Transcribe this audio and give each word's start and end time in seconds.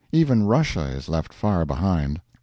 Even 0.11 0.47
Russia 0.47 0.85
is 0.87 1.09
left 1.09 1.31
far 1.31 1.63
behind. 1.63 2.19